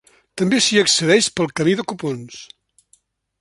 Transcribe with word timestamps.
També 0.41 0.61
s'hi 0.67 0.79
accedeix 0.83 1.27
pel 1.41 1.51
Camí 1.61 1.75
de 1.83 1.85
Copons. 1.93 2.41